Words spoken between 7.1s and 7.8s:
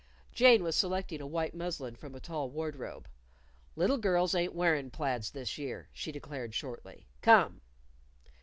"Come."